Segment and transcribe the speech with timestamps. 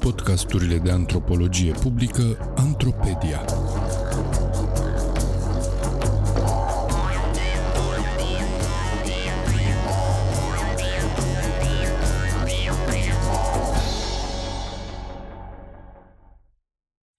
[0.00, 3.44] Podcasturile de antropologie publică Antropedia.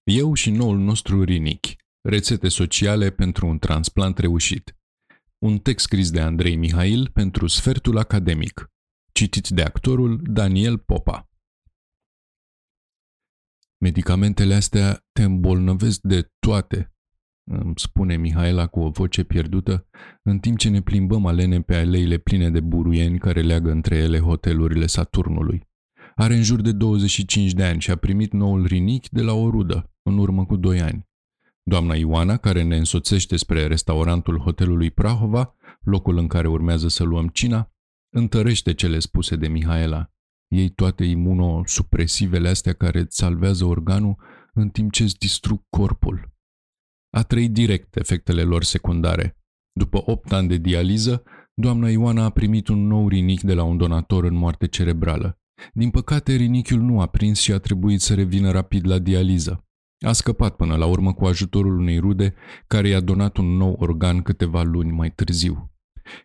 [0.04, 1.66] Eu și noul nostru rinic.
[2.00, 4.76] Rețete sociale pentru un transplant reușit.
[5.38, 8.70] Un text scris de Andrei Mihail pentru Sfertul Academic.
[9.18, 11.30] Citit de actorul Daniel Popa.
[13.78, 16.94] Medicamentele astea te îmbolnăvesc de toate,
[17.44, 19.88] îmi spune Mihaela cu o voce pierdută,
[20.22, 24.18] în timp ce ne plimbăm alene pe aleile pline de buruieni care leagă între ele
[24.18, 25.68] hotelurile Saturnului.
[26.14, 29.50] Are în jur de 25 de ani și a primit noul rinic de la o
[29.50, 31.08] rudă, în urmă cu 2 ani.
[31.62, 37.28] Doamna Ioana, care ne însoțește spre restaurantul hotelului Prahova, locul în care urmează să luăm
[37.28, 37.72] cina,
[38.10, 40.12] întărește cele spuse de Mihaela.
[40.48, 44.16] Ei toate imunosupresivele astea care îți salvează organul
[44.54, 46.32] în timp ce îți distrug corpul.
[47.10, 49.36] A trăit direct efectele lor secundare.
[49.72, 51.22] După 8 ani de dializă,
[51.54, 55.38] doamna Ioana a primit un nou rinic de la un donator în moarte cerebrală.
[55.72, 59.66] Din păcate, rinichiul nu a prins și a trebuit să revină rapid la dializă.
[60.06, 62.34] A scăpat până la urmă cu ajutorul unei rude
[62.66, 65.72] care i-a donat un nou organ câteva luni mai târziu.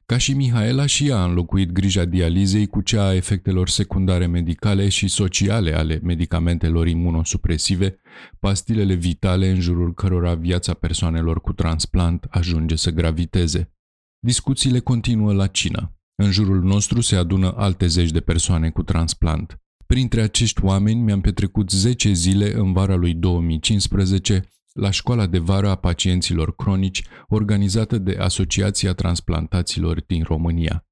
[0.06, 4.90] Ca și Mihaela și ea a înlocuit grija dializei cu cea a efectelor secundare medicale
[4.90, 8.00] și sociale ale medicamentelor imunosupresive,
[8.40, 13.72] pastilele vitale în jurul cărora viața persoanelor cu transplant ajunge să graviteze.
[14.20, 15.98] Discuțiile continuă la cină.
[16.16, 19.58] În jurul nostru se adună alte zeci de persoane cu transplant.
[19.86, 25.70] Printre acești oameni mi-am petrecut 10 zile în vara lui 2015 la școala de vară
[25.70, 30.86] a pacienților cronici organizată de Asociația Transplantaților din România.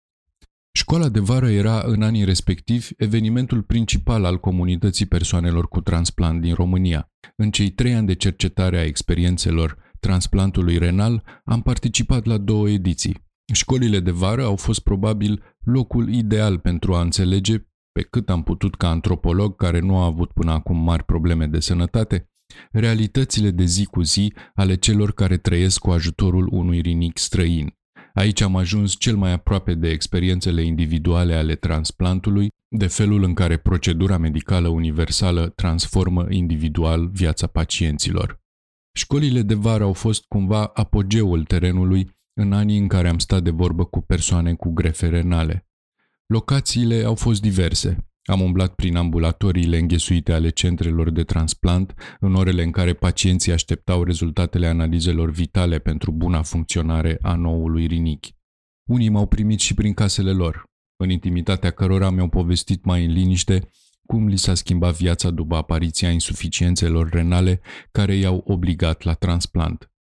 [0.74, 6.54] Școala de vară era în anii respectivi evenimentul principal al comunității persoanelor cu transplant din
[6.54, 7.12] România.
[7.36, 13.30] În cei trei ani de cercetare a experiențelor transplantului renal am participat la două ediții.
[13.54, 17.58] Școlile de vară au fost probabil locul ideal pentru a înțelege,
[17.92, 21.60] pe cât am putut ca antropolog care nu a avut până acum mari probleme de
[21.60, 22.31] sănătate,
[22.72, 27.80] realitățile de zi cu zi ale celor care trăiesc cu ajutorul unui rinic străin.
[28.14, 33.58] Aici am ajuns cel mai aproape de experiențele individuale ale transplantului, de felul în care
[33.58, 38.40] procedura medicală universală transformă individual viața pacienților.
[38.94, 43.50] Școlile de vară au fost cumva apogeul terenului în anii în care am stat de
[43.50, 45.68] vorbă cu persoane cu grefe renale.
[46.26, 52.64] Locațiile au fost diverse, am umblat prin ambulatoriile înghesuite ale centrelor de transplant, în orele
[52.64, 58.36] în care pacienții așteptau rezultatele analizelor vitale pentru buna funcționare a noului rinichi.
[58.90, 60.64] Unii m-au primit și prin casele lor,
[61.04, 63.70] în intimitatea cărora mi-au povestit mai în liniște
[64.06, 69.92] cum li s-a schimbat viața după apariția insuficiențelor renale care i-au obligat la transplant.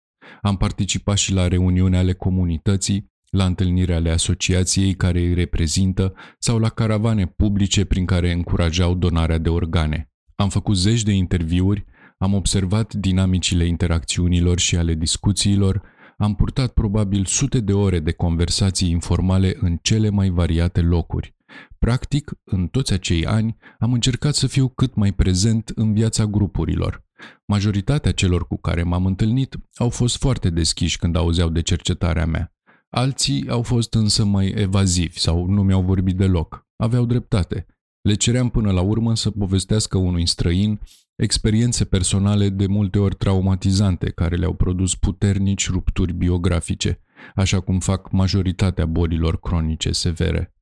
[0.42, 6.58] Am participat și la reuniuni ale comunității, la întâlniri ale asociației care îi reprezintă sau
[6.58, 10.10] la caravane publice prin care încurajau donarea de organe.
[10.34, 11.84] Am făcut zeci de interviuri,
[12.18, 15.82] am observat dinamicile interacțiunilor și ale discuțiilor,
[16.16, 21.34] am purtat probabil sute de ore de conversații informale în cele mai variate locuri.
[21.78, 27.04] Practic, în toți acei ani, am încercat să fiu cât mai prezent în viața grupurilor.
[27.46, 32.52] Majoritatea celor cu care m-am întâlnit au fost foarte deschiși când auzeau de cercetarea mea.
[32.90, 36.66] Alții au fost însă mai evazivi sau nu mi-au vorbit deloc.
[36.76, 37.66] Aveau dreptate.
[38.00, 40.80] Le ceream până la urmă să povestească unui străin
[41.16, 47.00] experiențe personale de multe ori traumatizante care le-au produs puternici rupturi biografice,
[47.34, 50.54] așa cum fac majoritatea bolilor cronice severe.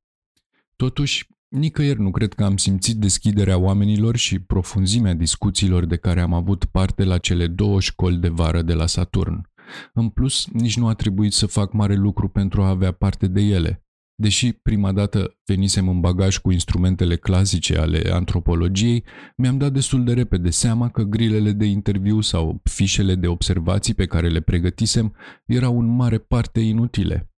[0.75, 6.33] Totuși, nicăieri nu cred că am simțit deschiderea oamenilor și profunzimea discuțiilor de care am
[6.33, 9.48] avut parte la cele două școli de vară de la Saturn.
[9.93, 13.41] În plus, nici nu a trebuit să fac mare lucru pentru a avea parte de
[13.41, 13.83] ele.
[14.21, 19.03] Deși prima dată venisem în bagaj cu instrumentele clasice ale antropologiei,
[19.37, 24.05] mi-am dat destul de repede seama că grilele de interviu sau fișele de observații pe
[24.05, 25.15] care le pregătisem
[25.45, 27.31] erau în mare parte inutile.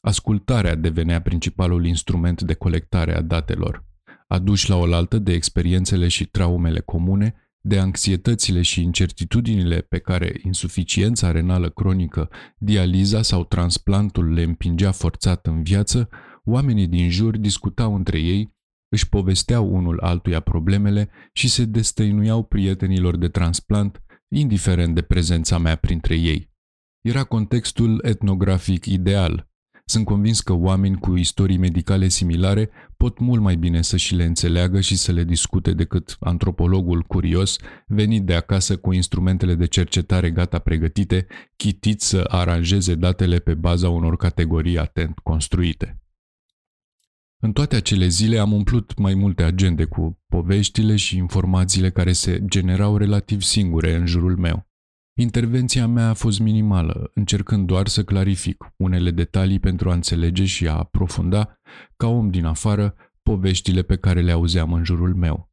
[0.00, 3.84] Ascultarea devenea principalul instrument de colectare a datelor.
[4.28, 11.30] Aduși la oaltă de experiențele și traumele comune, de anxietățile și incertitudinile pe care insuficiența
[11.30, 16.08] renală cronică, dializa sau transplantul le împingea forțat în viață,
[16.44, 18.54] oamenii din jur discutau între ei,
[18.88, 25.76] își povesteau unul altuia problemele și se destăinuiau prietenilor de transplant, indiferent de prezența mea
[25.76, 26.50] printre ei.
[27.00, 29.51] Era contextul etnografic ideal.
[29.84, 34.24] Sunt convins că oameni cu istorii medicale similare pot mult mai bine să și le
[34.24, 37.56] înțeleagă și să le discute decât antropologul curios
[37.86, 41.26] venit de acasă cu instrumentele de cercetare gata pregătite,
[41.56, 46.02] chitit să aranjeze datele pe baza unor categorii atent construite.
[47.44, 52.44] În toate acele zile am umplut mai multe agende cu poveștile și informațiile care se
[52.44, 54.71] generau relativ singure în jurul meu.
[55.14, 60.68] Intervenția mea a fost minimală, încercând doar să clarific unele detalii pentru a înțelege și
[60.68, 61.60] a aprofunda,
[61.96, 65.50] ca om din afară, poveștile pe care le auzeam în jurul meu.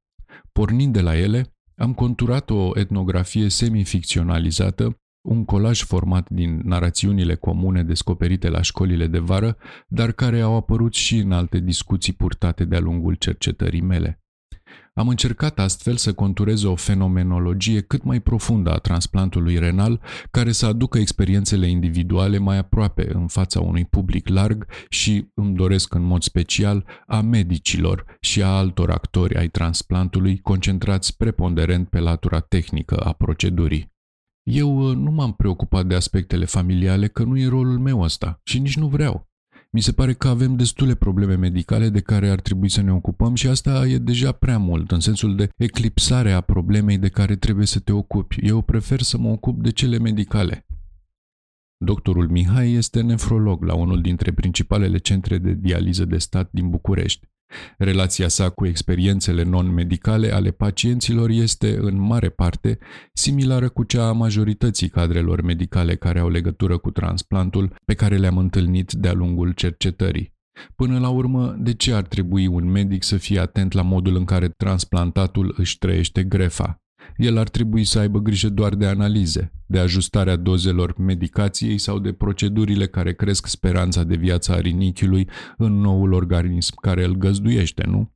[0.51, 7.83] Pornind de la ele, am conturat o etnografie semificționalizată, un colaj format din narațiunile comune
[7.83, 9.57] descoperite la școlile de vară,
[9.87, 14.18] dar care au apărut și în alte discuții purtate de-a lungul cercetării mele.
[14.99, 20.01] Am încercat astfel să conturez o fenomenologie cât mai profundă a transplantului renal,
[20.31, 25.93] care să aducă experiențele individuale mai aproape în fața unui public larg și, îmi doresc
[25.93, 32.39] în mod special, a medicilor și a altor actori ai transplantului concentrați preponderent pe latura
[32.39, 33.93] tehnică a procedurii.
[34.43, 38.59] Eu uh, nu m-am preocupat de aspectele familiale, că nu e rolul meu ăsta și
[38.59, 39.28] nici nu vreau.
[39.71, 43.35] Mi se pare că avem destule probleme medicale de care ar trebui să ne ocupăm
[43.35, 47.65] și asta e deja prea mult, în sensul de eclipsare a problemei de care trebuie
[47.65, 48.37] să te ocupi.
[48.41, 50.65] Eu prefer să mă ocup de cele medicale.
[51.77, 57.27] Doctorul Mihai este nefrolog la unul dintre principalele centre de dializă de stat din București.
[57.77, 62.77] Relația sa cu experiențele non-medicale ale pacienților este, în mare parte,
[63.13, 68.37] similară cu cea a majorității cadrelor medicale care au legătură cu transplantul pe care le-am
[68.37, 70.37] întâlnit de-a lungul cercetării.
[70.75, 74.25] Până la urmă, de ce ar trebui un medic să fie atent la modul în
[74.25, 76.81] care transplantatul își trăiește grefa?
[77.17, 82.13] El ar trebui să aibă grijă doar de analize, de ajustarea dozelor medicației sau de
[82.13, 88.15] procedurile care cresc speranța de viață a rinichiului în noul organism care îl găzduiește, nu?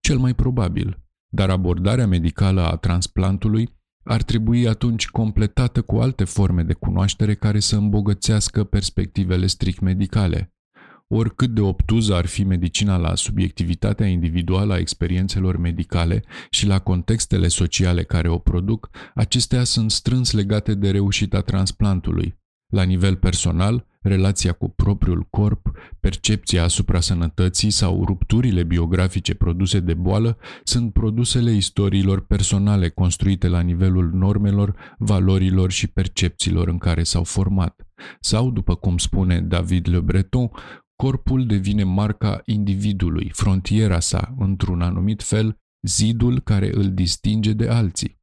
[0.00, 1.00] Cel mai probabil.
[1.28, 3.74] Dar abordarea medicală a transplantului
[4.04, 10.55] ar trebui atunci completată cu alte forme de cunoaștere care să îmbogățească perspectivele strict medicale,
[11.08, 17.48] Oricât de obtuză ar fi medicina la subiectivitatea individuală a experiențelor medicale și la contextele
[17.48, 22.38] sociale care o produc, acestea sunt strâns legate de reușita transplantului.
[22.72, 25.70] La nivel personal, relația cu propriul corp,
[26.00, 33.60] percepția asupra sănătății sau rupturile biografice produse de boală sunt produsele istoriilor personale construite la
[33.60, 37.86] nivelul normelor, valorilor și percepțiilor în care s-au format.
[38.20, 40.50] Sau, după cum spune David Le Breton,
[40.96, 48.18] Corpul devine marca individului, frontiera sa, într-un anumit fel, zidul care îl distinge de alții.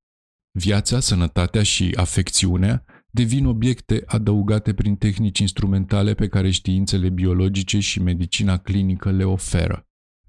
[0.52, 8.02] Viața, sănătatea și afecțiunea devin obiecte adăugate prin tehnici instrumentale pe care științele biologice și
[8.02, 9.88] medicina clinică le oferă.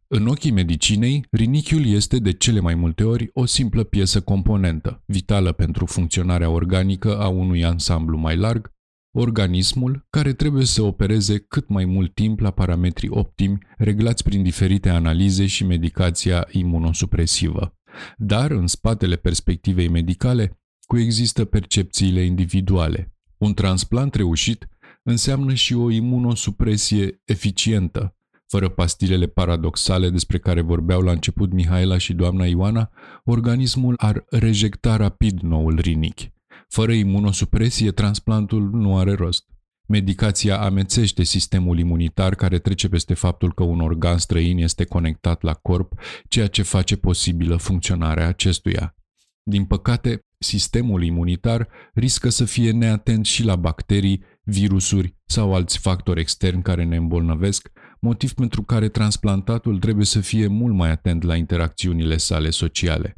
[0.09, 5.53] În ochii medicinei, rinichiul este de cele mai multe ori o simplă piesă componentă, vitală
[5.53, 8.73] pentru funcționarea organică a unui ansamblu mai larg,
[9.17, 14.89] organismul care trebuie să opereze cât mai mult timp la parametri optimi reglați prin diferite
[14.89, 17.77] analize și medicația imunosupresivă.
[18.17, 23.13] Dar, în spatele perspectivei medicale, coexistă percepțiile individuale.
[23.39, 24.69] Un transplant reușit
[25.03, 28.17] înseamnă și o imunosupresie eficientă.
[28.47, 32.91] Fără pastilele paradoxale despre care vorbeau la început Mihaela și doamna Ioana,
[33.25, 36.34] organismul ar rejecta rapid noul rinichi.
[36.69, 39.45] Fără imunosupresie, transplantul nu are rost.
[39.87, 45.53] Medicația amețește sistemul imunitar care trece peste faptul că un organ străin este conectat la
[45.53, 45.93] corp,
[46.29, 48.97] ceea ce face posibilă funcționarea acestuia.
[49.43, 56.21] Din păcate, sistemul imunitar riscă să fie neatent și la bacterii, virusuri sau alți factori
[56.21, 61.37] externi care ne îmbolnăvesc, motiv pentru care transplantatul trebuie să fie mult mai atent la
[61.37, 63.15] interacțiunile sale sociale.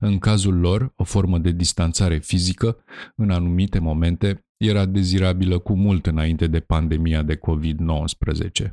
[0.00, 2.76] În cazul lor, o formă de distanțare fizică,
[3.16, 8.72] în anumite momente, era dezirabilă cu mult înainte de pandemia de COVID-19.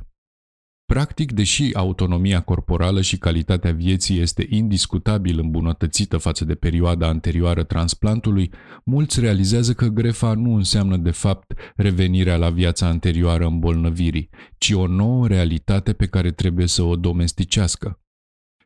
[0.92, 8.52] Practic, deși autonomia corporală și calitatea vieții este indiscutabil îmbunătățită față de perioada anterioară transplantului,
[8.84, 14.28] mulți realizează că grefa nu înseamnă de fapt revenirea la viața anterioară îmbolnăvirii,
[14.58, 18.00] ci o nouă realitate pe care trebuie să o domesticească.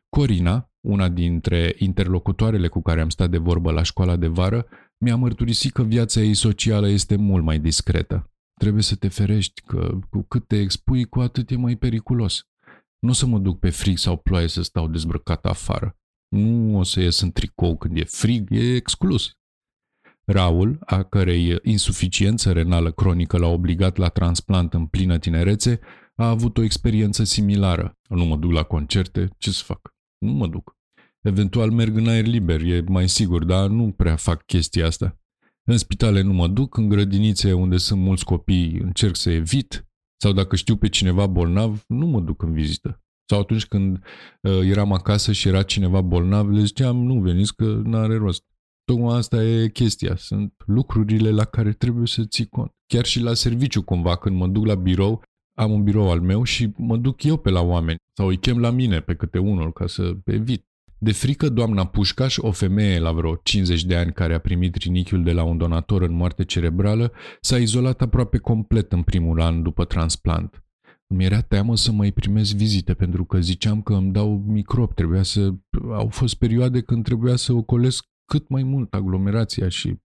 [0.09, 4.65] Corina, una dintre interlocutoarele cu care am stat de vorbă la școala de vară,
[4.97, 8.31] mi-a mărturisit că viața ei socială este mult mai discretă.
[8.59, 12.45] Trebuie să te ferești, că cu cât te expui, cu atât e mai periculos.
[12.99, 15.97] Nu o să mă duc pe frig sau ploaie să stau dezbrăcat afară.
[16.27, 19.35] Nu o să ies în tricou când e frig, e exclus.
[20.25, 25.79] Raul, a cărei insuficiență renală cronică l-a obligat la transplant în plină tinerețe,
[26.15, 27.97] a avut o experiență similară.
[28.09, 29.95] Nu mă duc la concerte, ce să fac?
[30.25, 30.75] Nu mă duc.
[31.21, 35.19] Eventual merg în aer liber, e mai sigur, dar nu prea fac chestia asta.
[35.63, 39.87] În spitale nu mă duc, în grădinițe unde sunt mulți copii încerc să evit,
[40.21, 43.01] sau dacă știu pe cineva bolnav, nu mă duc în vizită.
[43.29, 43.97] Sau atunci când
[44.41, 48.43] uh, eram acasă și era cineva bolnav, le ziceam, nu veniți că nu are rost.
[48.83, 50.15] Tocmai asta e chestia.
[50.15, 52.71] Sunt lucrurile la care trebuie să ții cont.
[52.87, 55.23] Chiar și la serviciu cumva, când mă duc la birou,
[55.57, 58.59] am un birou al meu și mă duc eu pe la oameni sau îi chem
[58.59, 60.65] la mine pe câte unul ca să evit.
[60.97, 65.23] De frică, doamna Pușcaș, o femeie la vreo 50 de ani care a primit rinichiul
[65.23, 69.85] de la un donator în moarte cerebrală, s-a izolat aproape complet în primul an după
[69.85, 70.63] transplant.
[71.07, 74.93] Îmi era teamă să mai primesc vizite pentru că ziceam că îmi dau microb.
[74.93, 75.53] Trebuia să...
[75.91, 79.95] Au fost perioade când trebuia să ocolesc cât mai mult aglomerația și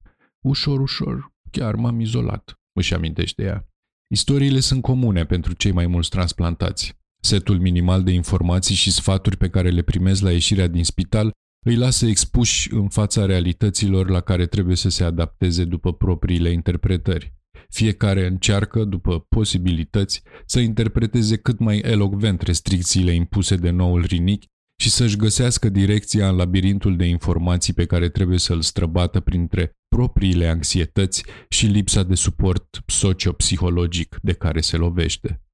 [0.45, 3.69] ușor, ușor, chiar m-am izolat, își amintește ea.
[4.15, 7.05] Istoriile sunt comune pentru cei mai mulți transplantați.
[7.21, 11.33] Setul minimal de informații și sfaturi pe care le primez la ieșirea din spital
[11.67, 17.35] îi lasă expuși în fața realităților la care trebuie să se adapteze după propriile interpretări.
[17.69, 24.45] Fiecare încearcă, după posibilități, să interpreteze cât mai elocvent restricțiile impuse de noul rinic
[24.81, 30.47] și să-și găsească direcția în labirintul de informații pe care trebuie să-l străbată printre propriile
[30.47, 35.46] anxietăți și lipsa de suport sociopsihologic de care se lovește.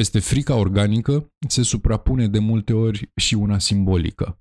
[0.00, 4.38] Peste frica organică se suprapune de multe ori și una simbolică.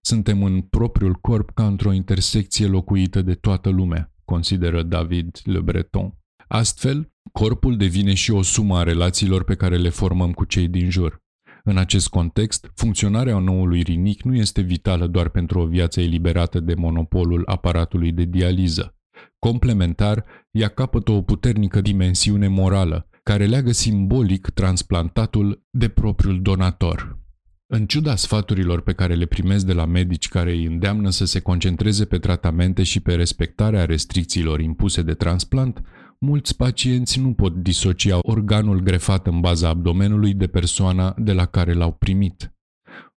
[0.00, 6.18] Suntem în propriul corp ca într-o intersecție locuită de toată lumea, consideră David Le Breton.
[6.48, 10.90] Astfel, corpul devine și o sumă a relațiilor pe care le formăm cu cei din
[10.90, 11.22] jur.
[11.64, 16.74] În acest context, funcționarea noului rinic nu este vitală doar pentru o viață eliberată de
[16.74, 18.96] monopolul aparatului de dializă.
[19.38, 27.20] Complementar, ea capătă o puternică dimensiune morală, care leagă simbolic transplantatul de propriul donator.
[27.66, 31.40] În ciuda sfaturilor pe care le primesc de la medici care îi îndeamnă să se
[31.40, 35.82] concentreze pe tratamente și pe respectarea restricțiilor impuse de transplant,
[36.18, 41.72] mulți pacienți nu pot disocia organul grefat în baza abdomenului de persoana de la care
[41.72, 42.54] l-au primit.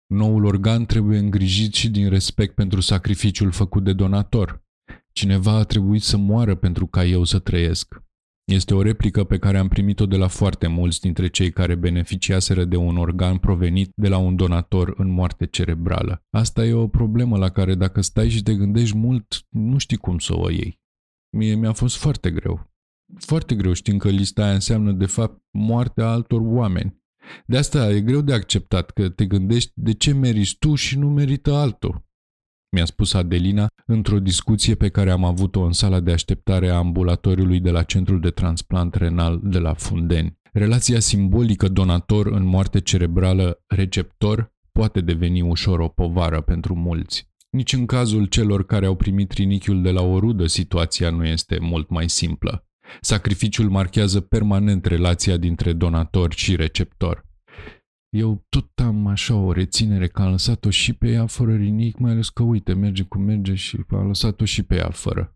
[0.08, 4.64] Noul organ trebuie îngrijit și din respect pentru sacrificiul făcut de donator.
[5.12, 8.05] Cineva a trebuit să moară pentru ca eu să trăiesc.
[8.46, 12.66] Este o replică pe care am primit-o de la foarte mulți dintre cei care beneficiaseră
[12.66, 16.24] de un organ provenit de la un donator în moarte cerebrală.
[16.30, 20.20] Asta e o problemă la care dacă stai și te gândești mult, nu știi cum
[20.20, 20.80] să o iei.
[21.38, 22.74] Mie mi-a fost foarte greu.
[23.18, 27.04] Foarte greu știind că lista aia înseamnă de fapt moartea altor oameni.
[27.46, 31.10] De asta e greu de acceptat că te gândești de ce meriți tu și nu
[31.10, 32.06] merită altul
[32.76, 37.60] mi-a spus Adelina într-o discuție pe care am avut-o în sala de așteptare a ambulatoriului
[37.60, 40.38] de la Centrul de Transplant Renal de la Fundeni.
[40.54, 47.30] Relația simbolică donator în moarte cerebrală receptor poate deveni ușor o povară pentru mulți.
[47.50, 51.58] Nici în cazul celor care au primit rinichiul de la o rudă, situația nu este
[51.62, 52.68] mult mai simplă.
[53.02, 57.25] Sacrificiul marchează permanent relația dintre donator și receptor.
[58.16, 62.12] Eu tot am așa o reținere că am lăsat-o și pe ea fără rinic, mai
[62.12, 65.36] ales că uite, merge cum merge și am lăsat-o și pe ea fără.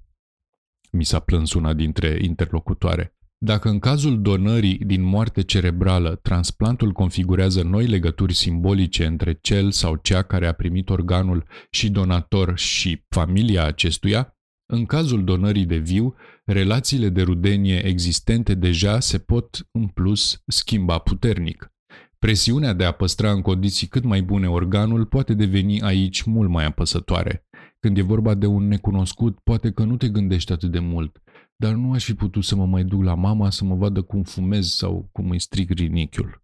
[0.92, 3.18] Mi s-a plâns una dintre interlocutoare.
[3.38, 9.96] Dacă în cazul donării din moarte cerebrală, transplantul configurează noi legături simbolice între cel sau
[9.96, 16.16] cea care a primit organul și donator și familia acestuia, în cazul donării de viu,
[16.46, 21.74] relațiile de rudenie existente deja se pot, în plus, schimba puternic.
[22.20, 26.66] Presiunea de a păstra în condiții cât mai bune organul poate deveni aici mult mai
[26.66, 27.46] apăsătoare.
[27.80, 31.22] Când e vorba de un necunoscut, poate că nu te gândești atât de mult,
[31.56, 34.24] dar nu aș fi putut să mă mai duc la mama să mă vadă cum
[34.24, 36.44] fumez sau cum îi stric rinichiul.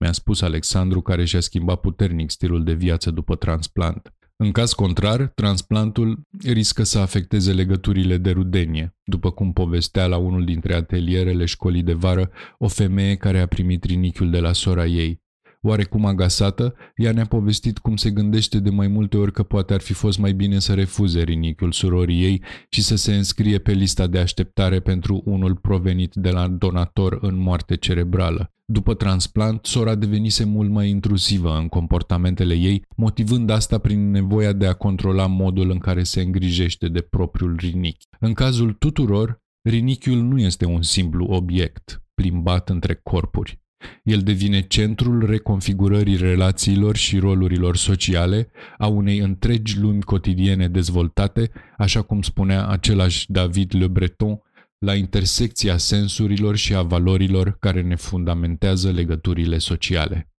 [0.00, 4.14] Mi-a spus Alexandru care și-a schimbat puternic stilul de viață după transplant.
[4.36, 10.44] În caz contrar, transplantul riscă să afecteze legăturile de rudenie, după cum povestea la unul
[10.44, 15.22] dintre atelierele școlii de vară o femeie care a primit rinichiul de la sora ei.
[15.66, 19.80] Oarecum agasată, ea ne-a povestit cum se gândește de mai multe ori că poate ar
[19.80, 24.06] fi fost mai bine să refuze rinichiul surorii ei și să se înscrie pe lista
[24.06, 28.52] de așteptare pentru unul provenit de la donator în moarte cerebrală.
[28.64, 34.66] După transplant, sora devenise mult mai intrusivă în comportamentele ei, motivând asta prin nevoia de
[34.66, 38.06] a controla modul în care se îngrijește de propriul rinichi.
[38.20, 43.63] În cazul tuturor, rinichiul nu este un simplu obiect plimbat între corpuri.
[44.02, 48.48] El devine centrul reconfigurării relațiilor și rolurilor sociale
[48.78, 54.40] a unei întregi lumi cotidiene dezvoltate, așa cum spunea același David Le Breton,
[54.78, 60.33] la intersecția sensurilor și a valorilor care ne fundamentează legăturile sociale.